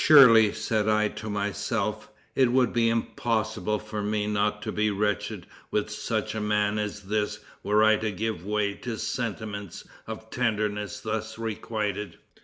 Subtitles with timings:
[0.03, 5.45] Surely, said I to myself, it would be impossible for me not to be wretched
[5.69, 10.99] with such a man as this were I to give way to sentiments of tenderness
[11.01, 12.17] thus requited.